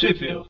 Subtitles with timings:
[0.00, 0.46] Sheffield.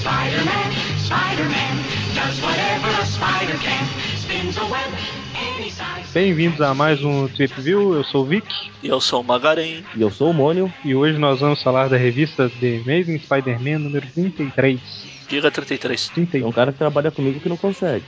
[0.00, 1.74] Spider-Man, Spider-Man,
[2.16, 3.86] does whatever a spider can.
[4.16, 4.92] Spins a web
[5.36, 6.12] any size.
[6.12, 8.48] Bem-vindos a mais um Trip View, eu sou o Vic
[8.82, 9.84] E eu sou o Magaren.
[9.94, 10.72] E eu sou o Mônio.
[10.84, 14.80] e hoje nós vamos falar da revista The Amazing Spider-Man número 33.
[15.28, 16.08] Diga 33.
[16.08, 16.44] 31.
[16.44, 18.04] É um cara que trabalha comigo que não consegue.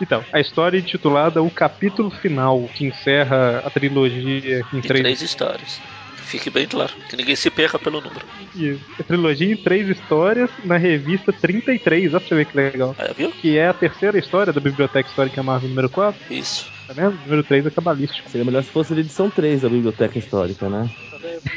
[0.00, 5.00] Então, a história é intitulada O Capítulo Final, que encerra a trilogia em Em três.
[5.02, 5.80] três histórias.
[6.16, 8.24] Fique bem claro, que ninguém se perca pelo número.
[8.54, 8.78] Isso.
[9.00, 12.94] A trilogia em três histórias na revista 33, olha pra você ver que legal.
[12.98, 13.30] Aí, viu?
[13.32, 16.70] Que é a terceira história da Biblioteca Histórica Marvel número 4, Isso.
[16.86, 17.18] tá vendo?
[17.24, 18.28] Número 3 é cabalístico.
[18.28, 20.90] Seria melhor se fosse a edição 3 da Biblioteca Histórica, né?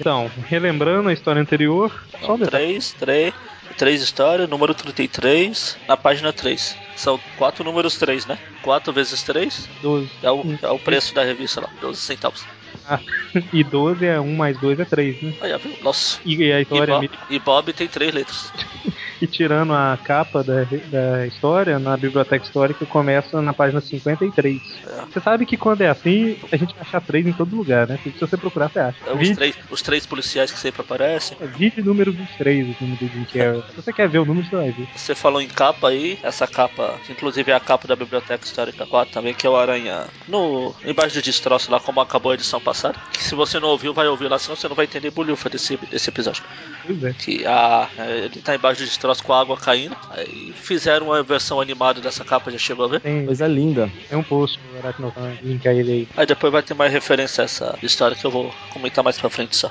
[0.00, 2.66] Então, relembrando a história anterior, só Então, detalhe.
[2.66, 3.34] três, três,
[3.76, 6.76] três histórias, número 33, na página 3.
[6.98, 8.36] São quatro números 3, né?
[8.60, 10.10] 4 vezes 3 12.
[10.20, 12.44] é o, é o preço da revista lá, 12 centavos.
[12.84, 13.00] Ah,
[13.52, 15.32] e 12 é 1 mais 2 é 3, né?
[15.40, 15.76] Aí, viu?
[15.80, 16.18] Nossa.
[16.24, 18.52] E, a E, história Bob, e Bob tem três letras.
[19.26, 24.60] Tirando a capa da, da história, na biblioteca histórica começa na página 53.
[24.86, 25.04] É.
[25.06, 27.98] Você sabe que quando é assim, a gente vai achar três em todo lugar, né?
[28.02, 29.12] Se você procurar, você acha.
[29.12, 31.36] Os, Vídeo, três, os três policiais que sempre aparecem.
[31.40, 33.62] é vídeo número 23, o filme do Jim Carrey.
[33.70, 34.88] Se você quer ver o número, você vai ver.
[34.94, 38.86] Você falou em capa aí, essa capa, que inclusive é a capa da Biblioteca Histórica
[38.86, 42.60] 4 também, que é o Aranha no embaixo do destroço lá, como acabou a edição
[42.60, 42.98] passada.
[43.12, 45.76] Que se você não ouviu, vai ouvir lá, senão você não vai entender bolhufa desse,
[45.76, 46.42] desse episódio.
[46.86, 47.12] Pois é.
[47.12, 49.96] Que a, é, ele tá embaixo do destroço com a água caindo.
[50.10, 53.00] Aí fizeram uma versão animada dessa capa, já chegou a ver?
[53.00, 53.90] Tem, Coisa linda.
[54.08, 56.08] tem um post no Aracnofan, linka ele aí.
[56.16, 59.30] Aí depois vai ter mais referência a essa história que eu vou comentar mais pra
[59.30, 59.70] frente só.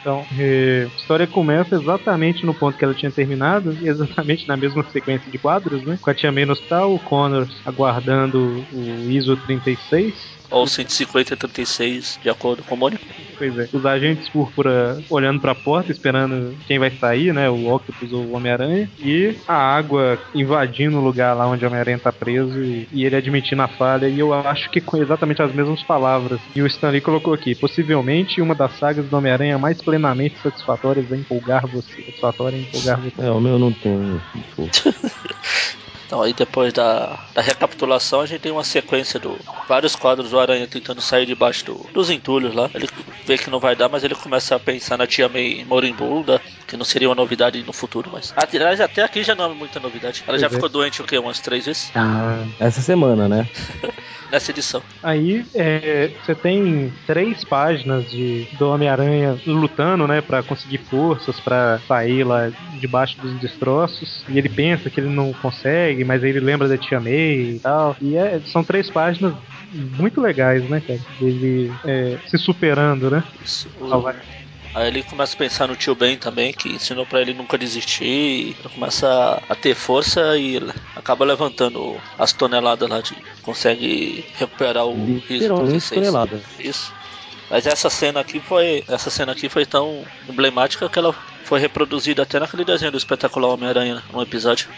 [0.00, 4.84] Então, eh, a história começa exatamente no ponto que ela tinha terminado, exatamente na mesma
[4.90, 5.98] sequência de quadros, né?
[6.00, 11.36] Com a Tia May no hospital, o Connor aguardando o ISO 36, Ou 150 e
[11.36, 12.98] 36, de acordo com o Mônio.
[13.36, 13.68] Pois é.
[13.72, 17.50] Os agentes púrpura olhando pra porta, esperando quem vai sair, né?
[17.50, 18.90] O Octopus ou o Homem-Aranha.
[18.98, 23.16] E a água invadindo o lugar lá onde o Homem-Aranha tá preso e, e ele
[23.16, 24.08] admitindo a falha.
[24.08, 26.40] E eu acho que com exatamente as mesmas palavras.
[26.56, 31.16] E o Stanley colocou aqui: possivelmente uma das sagas do Homem-Aranha mais plenamente satisfatórias a
[31.16, 32.02] empolgar você.
[32.04, 33.22] Satisfatória a empolgar você.
[33.22, 34.20] É, o meu não tem.
[36.08, 39.38] Então aí depois da, da recapitulação a gente tem uma sequência do
[39.68, 42.70] vários quadros do Aranha tentando sair debaixo do- dos entulhos lá.
[42.74, 42.88] Ele
[43.26, 46.78] vê que não vai dar, mas ele começa a pensar na tia May moribunda, que
[46.78, 48.32] não seria uma novidade no futuro, mas.
[48.34, 50.24] Aliás, até aqui já não é muita novidade.
[50.26, 50.56] Ela já Pois é.
[50.56, 51.18] ficou doente o quê?
[51.18, 51.92] Umas três vezes
[52.58, 53.46] Essa semana, né?
[54.32, 54.82] nessa edição.
[55.02, 61.80] Aí é, você tem três páginas de do Homem-Aranha lutando, né, Pra conseguir forças pra
[61.88, 64.22] sair lá debaixo dos destroços.
[64.28, 67.60] E ele pensa que ele não consegue, mas aí ele lembra da Tia May e
[67.62, 67.96] tal.
[68.00, 69.32] E é- são três páginas
[69.72, 71.00] muito legais, né, cara?
[71.20, 73.22] Ele é, se superando, né?
[73.44, 73.68] Isso.
[74.74, 78.04] Aí ele começa a pensar no tio Ben também, que ensinou pra ele nunca desistir.
[78.04, 83.16] Ele começa a ter força e ele acaba levantando as toneladas lá de.
[83.42, 86.00] Consegue recuperar o riso Literalmente 16.
[86.00, 86.40] tonelada.
[86.60, 86.92] Isso.
[87.50, 88.84] Mas essa cena aqui foi.
[88.88, 91.14] Essa cena aqui foi tão emblemática que ela
[91.44, 94.68] foi reproduzida até naquele desenho do espetacular Homem-Aranha no episódio.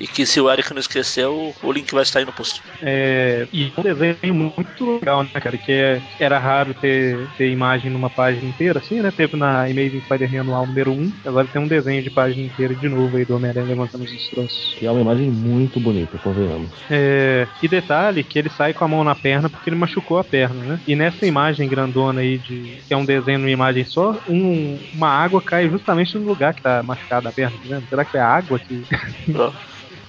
[0.00, 2.60] E que se o Eric não esqueceu, o link vai estar aí no post.
[2.82, 5.56] É, e um desenho muito legal, né, cara?
[5.56, 9.12] Que é- era raro ter, ter imagem numa página inteira, assim, né?
[9.16, 12.88] Teve na Amazing Spider-Man anual número 1, agora tem um desenho de página inteira de
[12.88, 14.74] novo aí do Homem-Aranha levantando os destroços.
[14.76, 16.70] Que é uma imagem muito bonita, convenhamos.
[16.90, 20.24] É, e detalhe que ele sai com a mão na perna porque ele machucou a
[20.24, 20.80] perna, né?
[20.88, 25.08] E nessa imagem grandona aí, de, que é um desenho numa imagem só, um- uma
[25.08, 27.88] água cai justamente no lugar que tá machucada a perna, tá vendo?
[27.88, 28.84] Será que é a água que.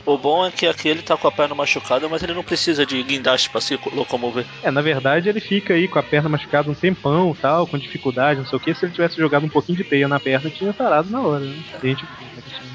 [0.06, 2.86] O bom é que aqui ele tá com a perna machucada, mas ele não precisa
[2.86, 4.46] de guindaste pra se locomover.
[4.62, 8.40] É, na verdade ele fica aí com a perna machucada um tempão tal, com dificuldade,
[8.40, 8.76] não sei o que.
[8.76, 11.56] Se ele tivesse jogado um pouquinho de teia na perna, tinha sarado na hora, né?
[11.82, 12.06] A gente.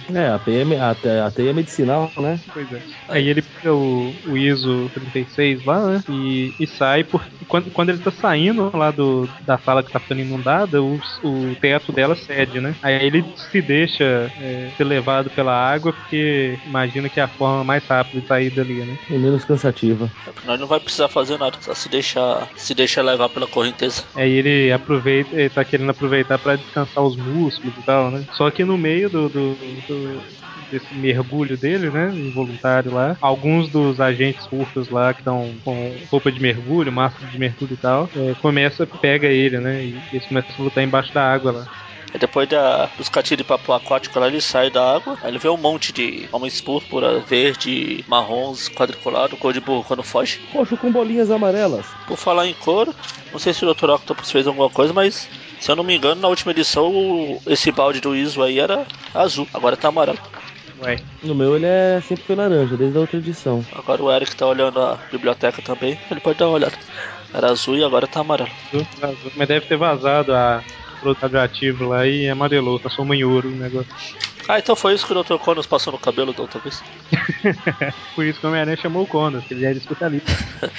[0.08, 2.40] É, a teia, a, a teia medicinal, né?
[2.52, 2.82] Pois é.
[3.08, 6.02] Aí ele pega o, o ISO 36 lá, né?
[6.08, 7.28] E, e sai por.
[7.46, 11.56] Quando, quando ele tá saindo lá do, da sala que tá ficando inundada, o, o
[11.60, 12.76] teto dela cede, né?
[12.82, 17.64] Aí ele se deixa é, ser levado pela água, porque imagina que é a forma
[17.64, 18.96] mais rápida de sair dali, né?
[19.08, 20.12] E menos cansativa.
[20.44, 24.04] Nós não vai precisar fazer nada, só se deixar, se deixar levar pela correnteza.
[24.14, 28.26] Aí ele aproveita, ele tá querendo aproveitar pra descansar os músculos e tal, né?
[28.30, 29.99] Só que no meio do, do- do-
[30.70, 36.30] desse mergulho dele, né, involuntário lá, alguns dos agentes furtos lá que estão com roupa
[36.30, 40.54] de mergulho, máscara de mergulho e tal, é, começa, pega ele, né, e eles começam
[40.58, 41.66] a lutar embaixo da água lá.
[42.12, 45.16] Aí depois da, dos catinhos de papo aquático lá, ele sai da água.
[45.22, 50.02] Aí ele vê um monte de homens púrpura, verde, marrons, quadriculado, cor de burro quando
[50.02, 50.40] foge.
[50.52, 51.86] Roxo com bolinhas amarelas.
[52.08, 52.92] Por falar em cor,
[53.30, 53.90] não sei se o Dr.
[53.90, 55.28] Octopus fez alguma coisa, mas
[55.60, 58.86] se eu não me engano, na última edição o- esse balde do Iso aí era
[59.14, 60.18] azul, agora tá amarelo.
[60.82, 60.96] Ué.
[61.22, 63.64] No meu ele é sempre foi laranja, desde a outra edição.
[63.72, 66.76] Agora o Eric tá olhando a biblioteca também, ele pode dar uma olhada.
[67.34, 68.48] Era azul e agora tá amarelo.
[68.72, 69.30] Azul, azul.
[69.36, 70.62] Mas deve ter vazado a
[70.98, 73.88] produto radioativo lá e amarelou, passou em ouro o negócio.
[74.48, 75.36] Ah, então foi isso que o Dr.
[75.38, 76.82] Connors passou no cabelo da outra vez.
[78.14, 80.30] Por isso que o Homem-Aranha chamou o Conan, que ele era especialista.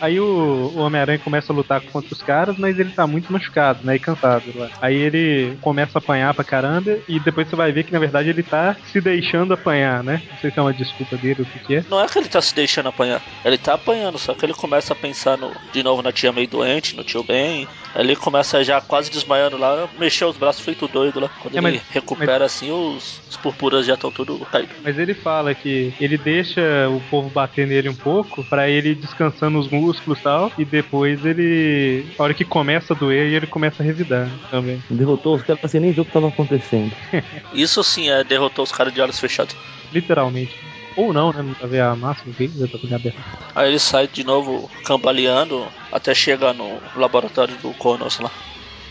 [0.00, 3.80] Aí o, o Homem-Aranha começa a lutar contra os caras, mas ele tá muito machucado,
[3.82, 3.96] né?
[3.96, 4.44] E cansado.
[4.54, 4.68] Lá.
[4.80, 8.28] Aí ele começa a apanhar pra caramba, e depois você vai ver que na verdade
[8.28, 10.22] ele tá se deixando apanhar, né?
[10.30, 11.84] Não sei se é uma desculpa dele ou o que, que é.
[11.88, 14.92] Não é que ele tá se deixando apanhar, ele tá apanhando, só que ele começa
[14.92, 17.24] a pensar no, de novo na tia meio doente, no tio.
[17.28, 21.30] Aí ele começa já quase desmaiando lá, mexer os braços feito doido lá.
[21.40, 24.76] Quando É, ele mas- recupera assim, os, os purpuras já estão tudo caídos.
[24.82, 29.58] Mas ele fala que ele deixa o povo bater nele um pouco pra ele descansando
[29.58, 32.06] os músculos e tal, e depois ele.
[32.18, 34.82] A hora que começa a doer, ele começa a revidar também.
[34.88, 36.92] Derrotou os caras sem nem ver o que tava acontecendo.
[37.52, 39.56] Isso sim é derrotou os caras de olhos fechados.
[39.92, 40.54] Literalmente.
[40.96, 41.42] Ou não, né?
[41.42, 43.18] Não pra ver a máxima que já tá com a aberta.
[43.54, 48.30] Aí ele sai de novo cambaleando até chegar no laboratório do Connors lá.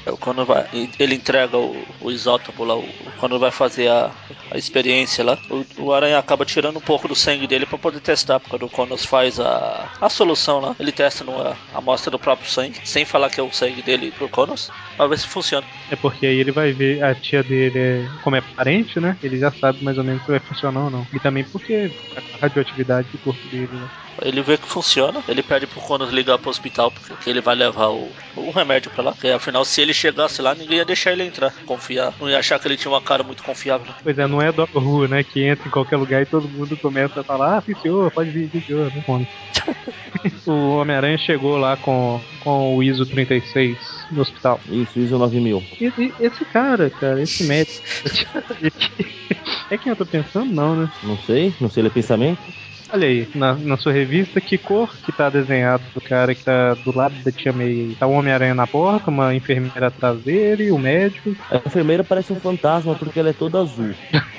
[0.06, 0.68] Aí o Connor vai,
[1.00, 4.12] ele entrega o, o isótopo lá, o, o Connor vai fazer a,
[4.52, 5.38] a experiência lá.
[5.50, 8.64] O, o Aranha acaba tirando um pouco do sangue dele pra poder testar, porque quando
[8.64, 13.06] o Connors faz a, a solução lá, ele testa numa amostra do próprio sangue, sem
[13.06, 15.66] falar que é o sangue dele pro Connors, pra ver se funciona.
[15.92, 19.18] É porque aí ele vai ver a tia dele, é, como é parente, né?
[19.22, 21.08] Ele já sabe mais ou menos se vai funcionar ou não.
[21.14, 23.90] E também porque a radioatividade do corpo dele, né?
[24.22, 27.90] Ele vê que funciona, ele pede pro Connors ligar pro hospital, porque ele vai levar
[27.90, 29.12] o, o remédio pra lá.
[29.12, 32.14] Porque afinal, se ele chegasse lá, ninguém ia deixar ele entrar, confiar.
[32.20, 33.86] Não ia achar que ele tinha uma cara muito confiável.
[33.88, 33.94] né?
[34.02, 35.22] Pois é, não é Doctor Who, né?
[35.22, 38.30] Que entra em qualquer lugar e todo mundo começa a falar, ah, sim senhor, pode
[38.30, 39.04] vir, sim senhor, né?
[39.06, 39.28] Fone.
[40.48, 43.78] o Homem-Aranha chegou lá com, com o ISO 36
[44.10, 44.60] no hospital.
[44.70, 45.62] Isso, ISO 9000.
[45.82, 47.86] E, e esse cara, cara, esse médico.
[49.70, 50.90] é quem eu tô pensando, não, né?
[51.04, 52.42] Não sei, não sei ler pensamento.
[52.92, 56.76] Olha aí, na, na sua revista, que cor que tá desenhado do cara que tá
[56.76, 57.96] do lado da tia May?
[58.00, 61.36] Tá o Homem-Aranha na porta, uma enfermeira atrás dele, o médico.
[61.50, 63.94] A enfermeira parece um fantasma porque ela é toda azul.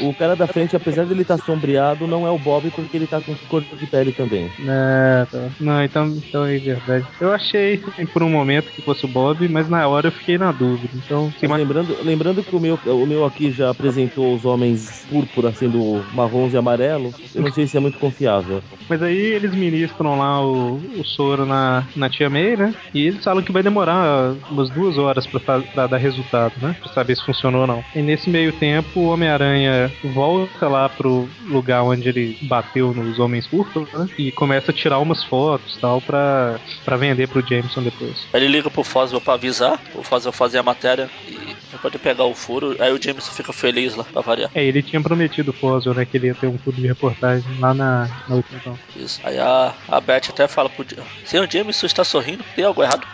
[0.00, 3.22] O cara da frente, apesar dele estar sombreado, não é o Bob porque ele tá
[3.22, 4.50] com cor de pele também.
[4.58, 5.48] Não, tá.
[5.58, 7.06] não então, então é verdade.
[7.18, 7.82] Eu achei
[8.12, 10.92] por um momento que fosse o Bob, mas na hora eu fiquei na dúvida.
[10.94, 16.04] Então, lembrando, lembrando que o meu, o meu aqui já apresentou os homens púrpura sendo
[16.12, 18.62] marrons e amarelos, eu não sei se é muito confiável.
[18.88, 22.74] Mas aí eles ministram lá o, o soro na, na tia May, né?
[22.94, 26.76] E eles falam que vai demorar umas duas horas pra dar resultado, né?
[26.80, 27.84] Pra saber se funcionou ou não.
[27.94, 33.46] E nesse meio tempo, o Homem-Aranha volta lá pro lugar onde ele bateu nos Homens
[33.46, 34.08] Púrpura, né?
[34.18, 38.26] E começa a tirar umas fotos e tal pra, pra vender pro Jameson depois.
[38.32, 41.98] Aí ele liga pro Foswell pra avisar, o Foswell fazer a matéria e vai poder
[41.98, 42.76] pegar o furo.
[42.78, 44.50] Aí o Jameson fica feliz lá, pra variar.
[44.54, 46.04] É, ele tinha prometido o Foswell, né?
[46.04, 48.78] Que ele ia ter um clube de reportagem lá na, na última então.
[48.94, 49.20] Isso.
[49.22, 53.06] Aí a, a Beth até fala pro Jameson, Senhor Jameson está sorrindo, tem algo errado.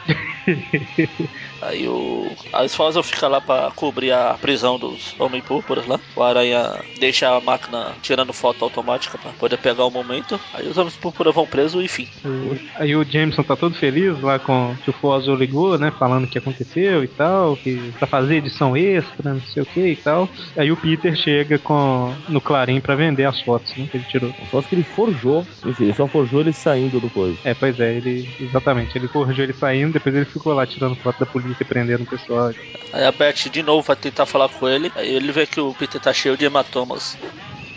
[1.63, 2.31] Aí o.
[2.69, 5.99] Foswell fica lá pra cobrir a prisão dos Homem Púrpuras lá.
[6.17, 10.39] O Aranha deixa a máquina tirando foto automática pra poder pegar o momento.
[10.55, 12.09] Aí os Homens Púrpuras vão presos e fim.
[12.25, 15.93] O- Aí o Jameson tá todo feliz lá com que o Foswell ligou, né?
[15.99, 19.87] Falando o que aconteceu e tal, que pra fazer edição extra, não sei o que
[19.87, 20.29] e tal.
[20.57, 23.87] Aí o Peter chega com no Clarim pra vender as fotos, né?
[23.91, 24.35] Que ele tirou.
[24.51, 27.37] Só que ele forjou, enfim, ele só forjou ele saindo do coisa.
[27.45, 28.29] É, pois é, ele.
[28.41, 32.03] Exatamente, ele corrigiu ele saindo, depois ele ficou lá tirando foto da polícia e prendendo
[32.03, 32.53] o pessoal.
[32.93, 34.93] Aí a Beth de novo vai tentar falar com ele.
[34.95, 37.17] Aí ele vê que o Peter tá cheio de hematomas.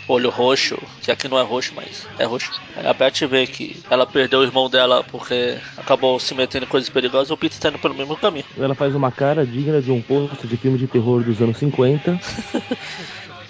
[0.08, 2.60] Olho roxo, que aqui não é roxo, mas é roxo.
[2.76, 6.68] Aí a Beth vê que ela perdeu o irmão dela porque acabou se metendo em
[6.68, 7.30] coisas perigosas.
[7.30, 8.44] O Peter tá indo pelo mesmo caminho.
[8.56, 12.20] Ela faz uma cara digna de um posto de filme de terror dos anos 50.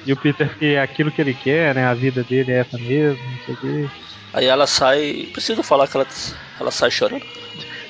[0.07, 1.85] E o Peter, que é aquilo que ele quer, né?
[1.85, 3.91] A vida dele é essa mesmo, não sei o quê.
[4.33, 5.29] Aí ela sai.
[5.33, 6.07] Preciso falar que ela,
[6.61, 7.25] ela sai chorando.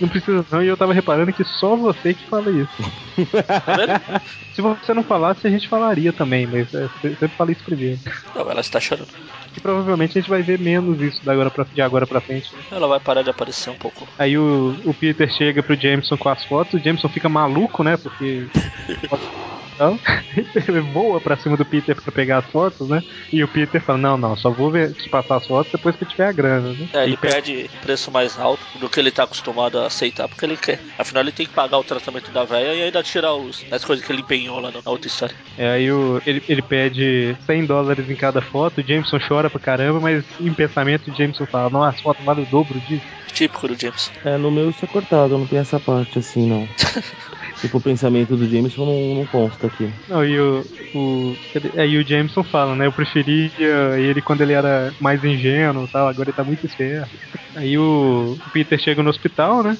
[0.01, 2.71] Não precisa não, e eu tava reparando que só você que fala isso.
[4.53, 7.99] Se você não falasse, a gente falaria também, mas é, sempre fala isso primeiro.
[8.35, 9.09] Não, ela está chorando.
[9.57, 12.51] E provavelmente a gente vai ver menos isso da agora pra, de agora pra frente.
[12.71, 14.07] Ela vai parar de aparecer um pouco.
[14.19, 17.97] Aí o, o Peter chega pro Jameson com as fotos, o Jameson fica maluco, né?
[17.97, 18.47] Porque
[19.77, 20.01] Então,
[20.69, 23.03] ele voa pra cima do Peter pra pegar as fotos, né?
[23.31, 26.05] E o Peter fala: Não, não, só vou ver, te passar as fotos depois que
[26.05, 26.87] eu tiver a grana, né?
[26.95, 30.47] É, ele E pede preço mais alto do que ele tá acostumado a aceitar, porque
[30.47, 30.81] ele quer.
[30.97, 34.05] Afinal, ele tem que pagar o tratamento da véia e ainda tirar os, as coisas
[34.05, 35.37] que ele empenhou lá na outra história.
[35.59, 39.61] É, aí o, ele, ele pede 100 dólares em cada foto, o Jameson chora pra
[39.61, 43.07] caramba, mas em pensamento o Jameson fala, nossa, a foto vale o dobro disso.
[43.33, 44.11] Típico do James.
[44.25, 46.67] É, no meu isso é cortado, não tem essa parte assim, não.
[47.61, 49.93] tipo, o pensamento do Jameson não, não consta aqui.
[50.07, 51.73] Não, e o, o, cadê?
[51.79, 53.51] aí o Jameson fala, né, eu preferia
[53.99, 57.17] ele quando ele era mais ingênuo e tal, agora ele tá muito esperto.
[57.57, 59.77] Aí o Peter chega no hospital, né,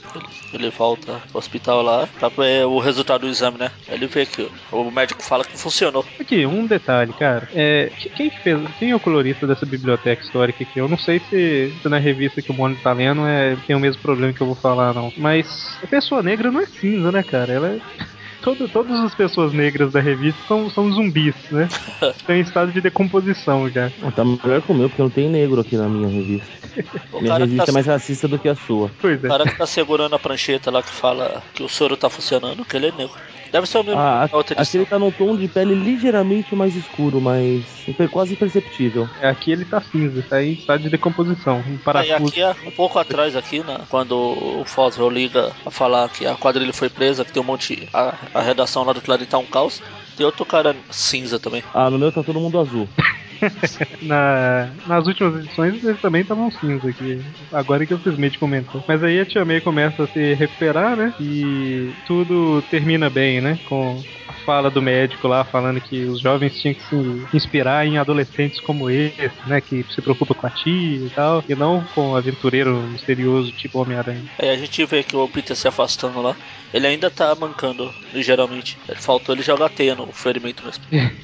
[0.53, 3.71] Ele volta pro hospital lá pra ver o resultado do exame, né?
[3.91, 6.05] Ele vê que o médico fala que funcionou.
[6.19, 7.49] Aqui, um detalhe, cara.
[7.53, 10.81] É, que- quem que fez, quem é o colorista dessa biblioteca histórica aqui?
[10.81, 13.81] Eu não sei se, se na revista que o Mônio tá lendo é, tem o
[13.81, 15.13] mesmo problema que eu vou falar, não.
[15.17, 17.53] Mas a pessoa negra não é cinza, né, cara?
[17.53, 18.06] Ela é.
[18.47, 21.67] Todo, todas as pessoas negras da revista são, são zumbis, né?
[22.17, 23.91] Estão em estado de decomposição já.
[24.15, 26.47] Tá melhor que o meu, porque não tem negro aqui na minha revista.
[27.11, 28.91] O Minha revista tá, é mais racista do que a sua.
[29.01, 29.29] Pois o é.
[29.29, 32.77] cara que tá segurando a prancheta lá que fala que o soro tá funcionando, que
[32.77, 33.17] ele é negro.
[33.51, 37.21] Deve ser o mesmo Ah, aqui ele tá num tom de pele ligeiramente mais escuro,
[37.21, 39.09] mas imper- quase imperceptível.
[39.23, 41.59] Aqui ele tá cinza, tá em estado de decomposição.
[41.59, 42.29] Um Ah, e parafuso.
[42.29, 46.35] aqui, é um pouco atrás, aqui, né, quando o Foswell liga a falar que a
[46.35, 47.89] quadrilha foi presa, que tem um monte.
[47.95, 49.81] A, a redação lá do Clarim tá um caos.
[50.17, 51.63] Tem outro cara cinza também.
[51.75, 52.89] Ah, no meu tá todo mundo azul.
[54.03, 57.21] Na, nas últimas edições eles também estavam cinza aqui.
[57.53, 58.83] Agora que eu simplesmente comentou.
[58.87, 61.15] Mas aí a Tia May começa a se recuperar, né?
[61.21, 63.59] E tudo termina bem, né?
[63.69, 67.99] Com a fala do médico lá falando que os jovens tinham que se inspirar em
[67.99, 69.61] adolescentes como esse, né?
[69.61, 71.45] Que se preocupa com a tia e tal.
[71.49, 74.25] E não com um aventureiro misterioso tipo Homem-Aranha.
[74.39, 76.37] Aí a gente vê que o Peter se afastando lá.
[76.73, 78.77] Ele ainda tá mancando, ligeiramente.
[78.89, 80.85] Ele faltou ele jogar teia no ferimento mesmo.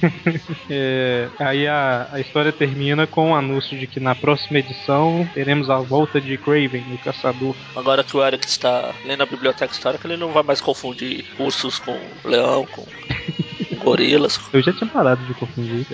[0.69, 5.69] É, aí a, a história termina com o anúncio de que na próxima edição teremos
[5.69, 7.55] a volta de Craven, o caçador.
[7.75, 11.79] Agora que o Eric está lendo a biblioteca histórica, ele não vai mais confundir ursos
[11.79, 12.85] com leão, com
[13.83, 14.39] gorilas.
[14.51, 15.85] Eu já tinha parado de confundir.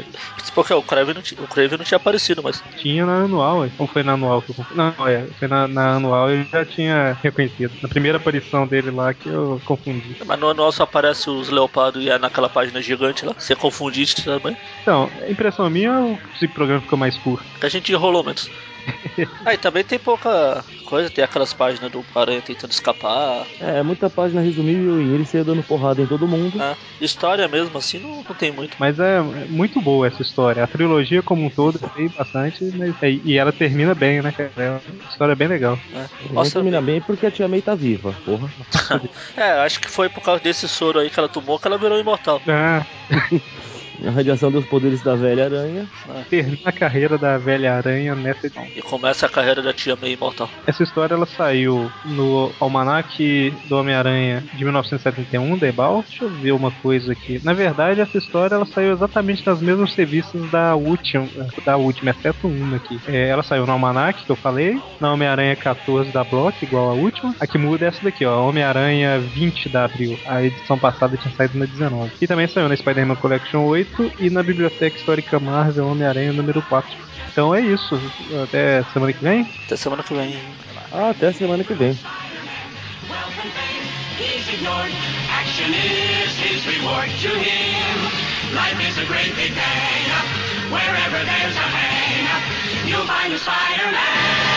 [0.54, 3.88] Porque o Kraven não, tinha- o Kraven não tinha aparecido, mas Tinha na anual, ou
[3.88, 4.78] foi na anual que eu confundi?
[4.78, 7.72] Não, é, foi na, na anual eu já tinha reconhecido.
[7.82, 10.16] Na primeira aparição dele lá que eu confundi.
[10.26, 13.34] Mas no anual só aparece os leopardos e é naquela página gigante lá.
[13.38, 14.56] Você confundir também.
[14.82, 17.46] Então, a impressão minha é esse programa ficou mais curto.
[17.62, 18.50] A gente enrolou menos.
[19.46, 23.48] Aí também tem pouca coisa, tem aquelas páginas do Aranha tentando escapar.
[23.60, 26.58] É, muita página resumível e ele saiu dando porrada em todo mundo.
[26.58, 26.76] né?
[27.00, 28.76] História mesmo assim não, não tem muito.
[28.80, 30.64] Mas é, é muito boa essa história.
[30.64, 34.52] A trilogia como um todo sei bastante, mas, é, e ela termina bem, né, cara?
[34.58, 35.78] É uma história bem legal.
[35.92, 38.50] Vai Nossa, terminar bem porque a Tia May tá viva, porra.
[39.38, 42.00] é, acho que foi por causa desse soro aí que ela tomou que ela virou
[42.00, 42.42] imortal.
[42.48, 42.86] Ah,
[44.06, 45.88] A radiação dos poderes da velha aranha.
[46.30, 48.66] termina a carreira da velha aranha nessa edição.
[48.76, 50.50] E começa a carreira da tia May imortal.
[50.66, 56.04] Essa história ela saiu no Almanac do Homem-Aranha de 1971, da Ebal.
[56.08, 57.42] Deixa eu ver uma coisa aqui.
[57.44, 61.28] Na verdade, essa história ela saiu exatamente nas mesmas revistas da última,
[61.66, 63.00] da última, exceto uma aqui.
[63.08, 66.94] É, ela saiu no Almanac, que eu falei, na Homem-Aranha 14 da Block, igual a
[66.94, 67.36] última.
[67.40, 70.18] A que muda é essa daqui, ó, Homem-Aranha 20 da Abril.
[70.26, 72.12] A edição passada tinha saído na 19.
[72.22, 73.89] E também saiu na Spider-Man Collection 8
[74.20, 76.90] e na Biblioteca Histórica Marvel Homem-Aranha número 4.
[77.32, 78.00] Então é isso.
[78.44, 79.50] Até semana que vem.
[79.66, 80.40] Até semana que vem.
[80.92, 81.98] Ah, até semana que vem.
[83.10, 83.86] Wealth and fame,
[84.20, 84.94] he's ignored.
[85.30, 88.30] Action is his reward to him.
[88.54, 90.72] Life is a great big hang.
[90.72, 94.49] Wherever there's a hang, you'll find a Spider-Man.